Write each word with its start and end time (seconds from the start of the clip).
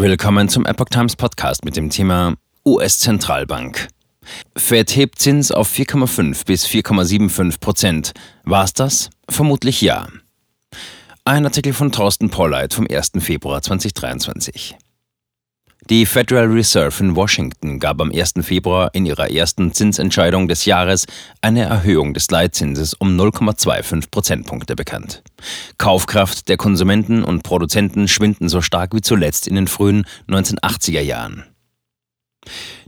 Willkommen 0.00 0.48
zum 0.48 0.64
Epoch 0.64 0.90
Times 0.90 1.16
Podcast 1.16 1.64
mit 1.64 1.76
dem 1.76 1.90
Thema 1.90 2.34
US-Zentralbank. 2.64 3.88
Fed 4.56 4.94
hebt 4.94 5.18
Zins 5.18 5.50
auf 5.50 5.72
4,5 5.72 6.46
bis 6.46 6.66
4,75 6.68 7.58
Prozent. 7.58 8.12
War 8.44 8.62
es 8.62 8.74
das? 8.74 9.10
Vermutlich 9.28 9.80
ja. 9.80 10.06
Ein 11.24 11.46
Artikel 11.46 11.72
von 11.72 11.90
Thorsten 11.90 12.30
Polleit 12.30 12.74
vom 12.74 12.86
1. 12.88 13.10
Februar 13.18 13.60
2023. 13.60 14.76
Die 15.86 16.04
Federal 16.04 16.46
Reserve 16.46 17.02
in 17.02 17.16
Washington 17.16 17.78
gab 17.78 18.00
am 18.00 18.10
1. 18.10 18.34
Februar 18.42 18.90
in 18.94 19.06
ihrer 19.06 19.30
ersten 19.30 19.72
Zinsentscheidung 19.72 20.48
des 20.48 20.64
Jahres 20.64 21.06
eine 21.40 21.62
Erhöhung 21.62 22.12
des 22.12 22.30
Leitzinses 22.30 22.94
um 22.94 23.18
0,25 23.18 24.10
Prozentpunkte 24.10 24.74
bekannt. 24.76 25.22
Kaufkraft 25.78 26.48
der 26.48 26.56
Konsumenten 26.56 27.24
und 27.24 27.42
Produzenten 27.42 28.08
schwinden 28.08 28.48
so 28.48 28.60
stark 28.60 28.92
wie 28.92 29.00
zuletzt 29.00 29.46
in 29.46 29.54
den 29.54 29.68
frühen 29.68 30.04
1980er 30.28 31.00
Jahren. 31.00 31.44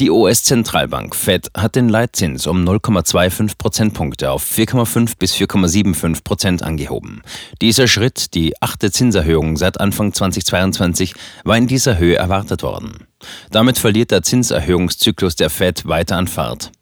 Die 0.00 0.10
US-Zentralbank 0.10 1.14
Fed 1.14 1.50
hat 1.56 1.76
den 1.76 1.88
Leitzins 1.88 2.48
um 2.48 2.64
0,25 2.64 3.56
Prozentpunkte 3.56 4.32
auf 4.32 4.44
4,5 4.44 5.12
bis 5.20 5.34
4,75 5.34 6.24
Prozent 6.24 6.62
angehoben. 6.64 7.22
Dieser 7.62 7.86
Schritt, 7.86 8.34
die 8.34 8.60
achte 8.60 8.90
Zinserhöhung 8.90 9.56
seit 9.56 9.78
Anfang 9.78 10.12
2022, 10.12 11.14
war 11.44 11.56
in 11.56 11.68
dieser 11.68 11.96
Höhe 11.96 12.16
erwartet 12.16 12.64
worden. 12.64 13.06
Damit 13.52 13.78
verliert 13.78 14.10
der 14.10 14.24
Zinserhöhungszyklus 14.24 15.36
der 15.36 15.48
Fed 15.48 15.86
weiter 15.86 16.16
an 16.16 16.26
Fahrt. 16.26 16.72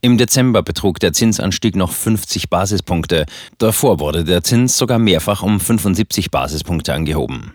Im 0.00 0.16
Dezember 0.16 0.62
betrug 0.62 1.00
der 1.00 1.12
Zinsanstieg 1.12 1.74
noch 1.74 1.90
50 1.90 2.50
Basispunkte. 2.50 3.26
Davor 3.58 3.98
wurde 3.98 4.22
der 4.22 4.44
Zins 4.44 4.78
sogar 4.78 5.00
mehrfach 5.00 5.42
um 5.42 5.58
75 5.58 6.30
Basispunkte 6.30 6.94
angehoben. 6.94 7.52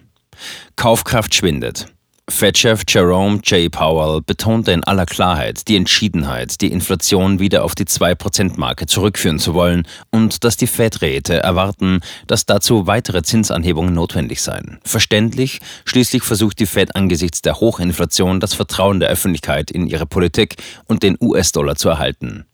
Kaufkraft 0.76 1.34
schwindet. 1.34 1.95
Fed-Chef 2.28 2.84
Jerome 2.88 3.40
J. 3.44 3.72
Powell 3.72 4.20
betonte 4.20 4.72
in 4.72 4.84
aller 4.84 5.06
Klarheit 5.06 5.68
die 5.68 5.76
Entschiedenheit, 5.76 6.60
die 6.60 6.72
Inflation 6.72 7.40
wieder 7.40 7.64
auf 7.64 7.76
die 7.76 7.86
2%-Marke 7.86 8.88
zurückführen 8.88 9.38
zu 9.38 9.54
wollen 9.54 9.88
und 10.10 10.44
dass 10.44 10.58
die 10.58 10.66
Fed-Räte 10.66 11.44
erwarten, 11.44 12.02
dass 12.26 12.48
dazu 12.48 12.88
weitere 12.88 13.22
Zinsanhebungen 13.22 13.94
notwendig 13.94 14.42
seien. 14.42 14.80
Verständlich, 14.84 15.62
schließlich 15.86 16.24
versucht 16.24 16.60
die 16.60 16.66
Fed 16.66 16.96
angesichts 16.96 17.44
der 17.44 17.60
Hochinflation 17.60 18.40
das 18.40 18.56
Vertrauen 18.56 19.00
der 19.00 19.10
Öffentlichkeit 19.10 19.70
in 19.70 19.86
ihre 19.86 20.08
Politik 20.08 20.56
und 20.88 21.04
den 21.04 21.18
US-Dollar 21.22 21.76
zu 21.76 21.90
erhalten. 21.90 22.46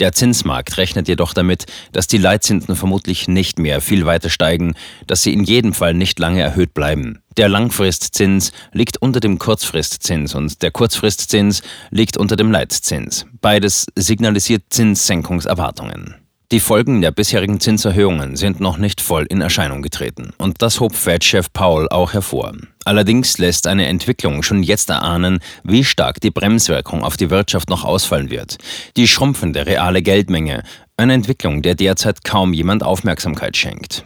Der 0.00 0.12
Zinsmarkt 0.12 0.76
rechnet 0.76 1.08
jedoch 1.08 1.34
damit, 1.34 1.66
dass 1.92 2.06
die 2.06 2.18
Leitzinsen 2.18 2.76
vermutlich 2.76 3.28
nicht 3.28 3.58
mehr 3.58 3.80
viel 3.80 4.06
weiter 4.06 4.30
steigen, 4.30 4.74
dass 5.06 5.22
sie 5.22 5.32
in 5.32 5.44
jedem 5.44 5.72
Fall 5.72 5.94
nicht 5.94 6.18
lange 6.18 6.40
erhöht 6.40 6.74
bleiben. 6.74 7.20
Der 7.36 7.48
Langfristzins 7.48 8.52
liegt 8.72 8.96
unter 8.96 9.20
dem 9.20 9.38
Kurzfristzins 9.38 10.34
und 10.34 10.62
der 10.62 10.70
Kurzfristzins 10.70 11.62
liegt 11.90 12.16
unter 12.16 12.36
dem 12.36 12.50
Leitzins. 12.50 13.26
Beides 13.40 13.86
signalisiert 13.94 14.64
Zinssenkungserwartungen. 14.70 16.16
Die 16.50 16.60
Folgen 16.60 17.02
der 17.02 17.10
bisherigen 17.10 17.60
Zinserhöhungen 17.60 18.34
sind 18.34 18.58
noch 18.58 18.78
nicht 18.78 19.02
voll 19.02 19.26
in 19.28 19.42
Erscheinung 19.42 19.82
getreten 19.82 20.30
und 20.38 20.62
das 20.62 20.80
hob 20.80 20.94
Fed-Chef 20.94 21.52
Paul 21.52 21.90
auch 21.90 22.14
hervor. 22.14 22.54
Allerdings 22.86 23.36
lässt 23.36 23.66
eine 23.66 23.86
Entwicklung 23.86 24.42
schon 24.42 24.62
jetzt 24.62 24.88
erahnen, 24.88 25.40
wie 25.62 25.84
stark 25.84 26.22
die 26.22 26.30
Bremswirkung 26.30 27.04
auf 27.04 27.18
die 27.18 27.28
Wirtschaft 27.28 27.68
noch 27.68 27.84
ausfallen 27.84 28.30
wird. 28.30 28.56
Die 28.96 29.06
schrumpfende 29.06 29.66
reale 29.66 30.00
Geldmenge, 30.00 30.62
eine 30.96 31.12
Entwicklung, 31.12 31.60
der 31.60 31.74
derzeit 31.74 32.24
kaum 32.24 32.54
jemand 32.54 32.82
Aufmerksamkeit 32.82 33.54
schenkt. 33.54 34.04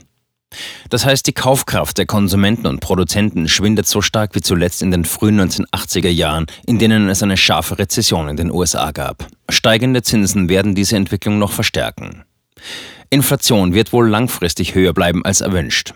Das 0.91 1.07
heißt, 1.07 1.25
die 1.29 1.33
Kaufkraft 1.33 1.97
der 1.97 2.07
Konsumenten 2.07 2.67
und 2.67 2.81
Produzenten 2.81 3.49
schwindet 3.49 3.87
so 3.87 4.01
stark 4.01 4.35
wie 4.35 4.41
zuletzt 4.41 4.83
in 4.83 4.91
den 4.91 5.05
frühen 5.05 5.41
1980er 5.41 6.09
Jahren, 6.09 6.47
in 6.67 6.81
denen 6.81 7.09
es 7.09 7.23
eine 7.23 7.37
scharfe 7.37 7.79
Rezession 7.79 8.29
in 8.29 8.37
den 8.37 8.51
USA 8.51 8.91
gab. 8.91 9.29
Steigende 9.49 10.03
Zinsen 10.03 10.49
werden 10.49 10.75
diese 10.75 10.97
Entwicklung 10.97 11.39
noch 11.39 11.53
verstärken. 11.53 12.25
Inflation 13.11 13.75
wird 13.75 13.93
wohl 13.93 14.09
langfristig 14.09 14.75
höher 14.75 14.93
bleiben 14.93 15.25
als 15.25 15.41
erwünscht. 15.41 15.95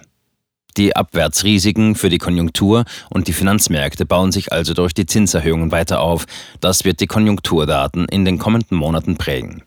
Die 0.76 0.94
Abwärtsrisiken 0.94 1.94
für 1.94 2.10
die 2.10 2.18
Konjunktur 2.18 2.84
und 3.08 3.28
die 3.28 3.32
Finanzmärkte 3.32 4.04
bauen 4.04 4.30
sich 4.30 4.52
also 4.52 4.74
durch 4.74 4.92
die 4.92 5.06
Zinserhöhungen 5.06 5.72
weiter 5.72 6.00
auf. 6.00 6.26
Das 6.60 6.84
wird 6.84 7.00
die 7.00 7.06
Konjunkturdaten 7.06 8.06
in 8.10 8.26
den 8.26 8.38
kommenden 8.38 8.76
Monaten 8.76 9.16
prägen. 9.16 9.62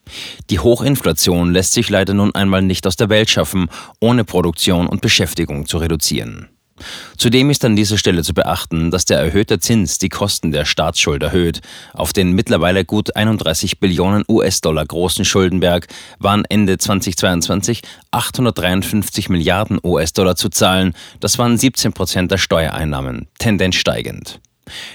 Die 0.52 0.60
Hochinflation 0.60 1.52
lässt 1.52 1.74
sich 1.74 1.90
leider 1.90 2.14
nun 2.14 2.36
einmal 2.36 2.62
nicht 2.62 2.86
aus 2.86 2.96
der 2.96 3.10
Welt 3.10 3.32
schaffen, 3.32 3.70
ohne 4.00 4.24
Produktion 4.24 4.86
und 4.86 5.02
Beschäftigung 5.02 5.66
zu 5.66 5.80
reduzieren. 5.80 6.48
Zudem 7.18 7.50
ist 7.50 7.66
an 7.66 7.76
dieser 7.76 7.98
Stelle 7.98 8.24
zu 8.24 8.34
beachten, 8.34 8.92
dass 8.92 9.06
der 9.06 9.20
erhöhte 9.20 9.60
Zins 9.60 9.98
die 9.98 10.10
Kosten 10.10 10.52
der 10.52 10.66
Staatsschuld 10.66 11.22
erhöht. 11.24 11.62
Auf 11.94 12.14
den 12.14 12.34
mittlerweile 12.34 12.86
gut 12.86 13.16
31 13.16 13.80
Billionen 13.80 14.24
US-Dollar 14.28 14.86
großen 14.86 15.26
Schuldenberg 15.26 15.88
waren 16.20 16.46
Ende 16.46 16.78
2022 16.78 17.82
853 18.12 19.30
Milliarden 19.30 19.80
US-Dollar 19.84 20.36
zu 20.36 20.50
zahlen. 20.50 20.94
Das 21.20 21.38
waren 21.38 21.58
17 21.58 21.94
Prozent 21.94 22.32
der 22.32 22.38
Steuereinnahmen, 22.38 23.28
Tendenz 23.38 23.76
steigend. 23.76 24.40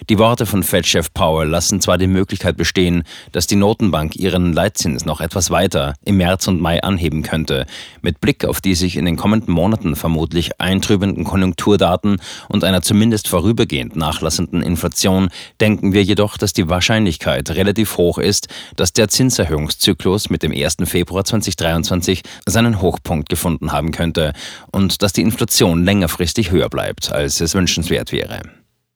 Die 0.09 0.19
Worte 0.19 0.47
von 0.47 0.63
Fed-Chef 0.63 1.13
Powell 1.15 1.49
lassen 1.49 1.81
zwar 1.81 1.99
die 1.99 2.07
Möglichkeit 2.07 2.57
bestehen, 2.57 3.05
dass 3.33 3.47
die 3.47 3.57
Notenbank 3.57 4.17
ihren 4.17 4.53
Leitzins 4.53 5.05
noch 5.05 5.21
etwas 5.21 5.51
weiter 5.51 5.95
im 6.05 6.17
März 6.17 6.49
und 6.49 6.61
Mai 6.61 6.83
anheben 6.83 7.23
könnte. 7.23 7.67
Mit 8.03 8.21
Blick 8.21 8.45
auf 8.45 8.61
die 8.61 8.75
sich 8.75 8.97
in 8.97 9.05
den 9.05 9.17
kommenden 9.17 9.53
Monaten 9.53 9.97
vermutlich 9.97 10.61
eintrübenden 10.61 11.25
Konjunkturdaten 11.25 12.21
und 12.49 12.65
einer 12.65 12.83
zumindest 12.83 13.29
vorübergehend 13.29 13.97
nachlassenden 13.97 14.63
Inflation 14.63 15.29
denken 15.61 15.93
wir 15.93 16.03
jedoch, 16.03 16.37
dass 16.37 16.53
die 16.53 16.69
Wahrscheinlichkeit 16.69 17.51
relativ 17.51 17.97
hoch 17.97 18.19
ist, 18.19 18.49
dass 18.77 18.93
der 18.93 19.09
Zinserhöhungszyklus 19.09 20.31
mit 20.31 20.43
dem 20.43 20.53
1. 20.53 20.77
Februar 20.85 21.25
2023 21.25 22.23
seinen 22.47 22.81
Hochpunkt 22.81 23.29
gefunden 23.29 23.73
haben 23.73 23.91
könnte 23.91 24.33
und 24.71 25.03
dass 25.03 25.13
die 25.13 25.23
Inflation 25.23 25.85
längerfristig 25.85 26.51
höher 26.51 26.69
bleibt, 26.69 27.13
als 27.13 27.41
es 27.41 27.55
wünschenswert 27.55 28.13
wäre. 28.13 28.43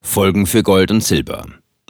Folgen 0.09 0.47
für 0.47 0.63
Gold 0.63 0.91
und 0.91 1.05
Silber. 1.05 1.45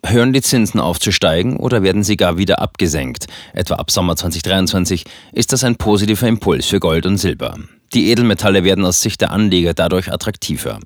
Hören 0.05 0.33
die 0.33 0.43
Zinsen 0.43 0.81
auf 0.81 0.99
zu 0.99 1.13
steigen 1.13 1.57
oder 1.57 1.85
werden 1.85 2.03
sie 2.03 2.17
gar 2.17 2.37
wieder 2.37 2.61
abgesenkt? 2.61 3.27
Etwa 3.55 3.77
ab 3.77 3.93
Sommer 3.93 4.17
2023 4.17 5.05
ist 5.33 5.53
das 5.53 5.63
ein 5.63 5.77
positiver 5.77 6.27
Impuls 6.27 6.67
für 6.67 6.81
Gold 6.81 7.07
und 7.07 7.17
Silber. 7.17 7.55
Die 7.95 8.11
Edelmetalle 8.11 8.65
werden 8.65 8.85
aus 8.85 9.01
Sicht 9.03 9.21
der 9.21 9.31
Anleger 9.31 9.73
dadurch 9.73 10.13
attraktiver. 10.13 10.81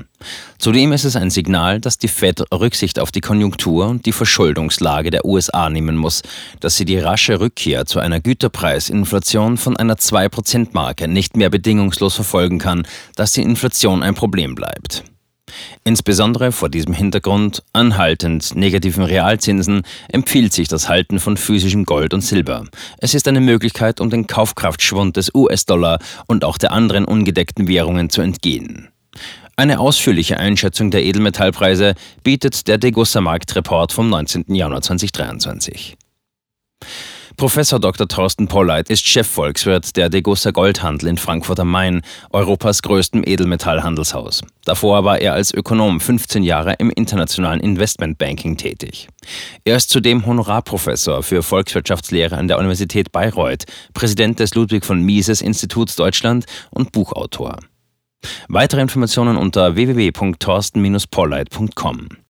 Zudem 0.58 0.92
ist 0.92 1.04
es 1.04 1.16
ein 1.16 1.30
Signal, 1.30 1.80
dass 1.80 1.96
die 1.96 2.08
Fed 2.08 2.44
Rücksicht 2.52 3.00
auf 3.00 3.10
die 3.10 3.22
Konjunktur 3.22 3.88
und 3.88 4.04
die 4.04 4.12
Verschuldungslage 4.12 5.10
der 5.10 5.24
USA 5.24 5.70
nehmen 5.70 5.96
muss, 5.96 6.22
dass 6.60 6.76
sie 6.76 6.84
die 6.84 6.98
rasche 6.98 7.40
Rückkehr 7.40 7.86
zu 7.86 7.98
einer 7.98 8.20
Güterpreisinflation 8.20 9.56
von 9.56 9.78
einer 9.78 9.94
2%-Marke 9.94 11.08
nicht 11.08 11.36
mehr 11.36 11.48
bedingungslos 11.48 12.14
verfolgen 12.14 12.58
kann, 12.58 12.86
dass 13.16 13.32
die 13.32 13.42
Inflation 13.42 14.02
ein 14.02 14.14
Problem 14.14 14.54
bleibt. 14.54 15.02
Insbesondere 15.84 16.52
vor 16.52 16.68
diesem 16.68 16.92
Hintergrund 16.92 17.62
anhaltend 17.72 18.54
negativen 18.54 19.04
Realzinsen 19.04 19.82
empfiehlt 20.08 20.52
sich 20.52 20.68
das 20.68 20.88
Halten 20.88 21.20
von 21.20 21.36
physischem 21.36 21.84
Gold 21.84 22.14
und 22.14 22.22
Silber. 22.22 22.64
Es 22.98 23.14
ist 23.14 23.28
eine 23.28 23.40
Möglichkeit, 23.40 24.00
um 24.00 24.10
den 24.10 24.26
Kaufkraftschwund 24.26 25.16
des 25.16 25.34
US-Dollar 25.34 25.98
und 26.26 26.44
auch 26.44 26.58
der 26.58 26.72
anderen 26.72 27.04
ungedeckten 27.04 27.68
Währungen 27.68 28.10
zu 28.10 28.22
entgehen. 28.22 28.88
Eine 29.56 29.80
ausführliche 29.80 30.38
Einschätzung 30.38 30.90
der 30.90 31.04
Edelmetallpreise 31.04 31.94
bietet 32.24 32.68
der 32.68 32.78
Degussa 32.78 33.20
Marktreport 33.20 33.92
vom 33.92 34.08
19. 34.08 34.54
Januar 34.54 34.80
2023. 34.82 35.96
Professor 37.36 37.80
Dr. 37.80 38.08
Thorsten 38.08 38.48
Polleit 38.48 38.90
ist 38.90 39.06
Chefvolkswirt 39.06 39.96
der 39.96 40.08
Degussa 40.08 40.50
Goldhandel 40.50 41.08
in 41.08 41.16
Frankfurt 41.16 41.60
am 41.60 41.70
Main, 41.70 42.02
Europas 42.30 42.82
größtem 42.82 43.22
Edelmetallhandelshaus. 43.24 44.42
Davor 44.64 45.04
war 45.04 45.18
er 45.18 45.32
als 45.32 45.52
Ökonom 45.52 46.00
15 46.00 46.42
Jahre 46.42 46.74
im 46.74 46.90
internationalen 46.90 47.60
Investmentbanking 47.60 48.56
tätig. 48.56 49.08
Er 49.64 49.76
ist 49.76 49.90
zudem 49.90 50.26
Honorarprofessor 50.26 51.22
für 51.22 51.42
Volkswirtschaftslehre 51.42 52.36
an 52.36 52.48
der 52.48 52.58
Universität 52.58 53.12
Bayreuth, 53.12 53.64
Präsident 53.94 54.38
des 54.38 54.54
Ludwig 54.54 54.84
von 54.84 55.02
Mises 55.02 55.42
Instituts 55.42 55.96
Deutschland 55.96 56.44
und 56.70 56.92
Buchautor. 56.92 57.58
Weitere 58.48 58.80
Informationen 58.80 59.36
unter 59.36 59.74
www.thorsten-polleit.com. 59.74 62.08